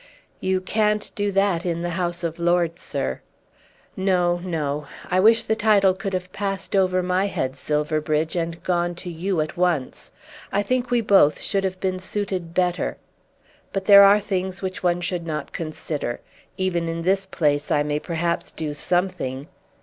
"You 0.39 0.61
can't 0.61 1.11
do 1.13 1.31
that 1.31 1.63
in 1.63 1.83
the 1.83 1.91
House 1.91 2.23
of 2.23 2.39
Lords, 2.39 2.81
sir." 2.81 3.21
"No; 3.95 4.39
no. 4.39 4.87
I 5.11 5.19
wish 5.19 5.43
the 5.43 5.55
title 5.55 5.93
could 5.93 6.13
have 6.13 6.33
passed 6.33 6.75
over 6.75 7.03
my 7.03 7.27
head, 7.27 7.55
Silverbridge, 7.55 8.35
and 8.35 8.63
gone 8.63 8.95
to 8.95 9.11
you 9.11 9.41
at 9.41 9.55
once. 9.55 10.11
I 10.51 10.63
think 10.63 10.89
we 10.89 11.01
both 11.01 11.39
should 11.39 11.63
have 11.63 11.79
been 11.79 11.99
suited 11.99 12.55
better. 12.55 12.97
But 13.73 13.85
there 13.85 14.01
are 14.01 14.19
things 14.19 14.63
which 14.63 14.81
one 14.81 15.01
should 15.01 15.27
not 15.27 15.51
consider. 15.53 16.19
Even 16.57 16.89
in 16.89 17.03
this 17.03 17.27
place 17.27 17.69
I 17.69 17.83
may 17.83 17.99
perhaps 17.99 18.51
do 18.51 18.73
something. 18.73 19.49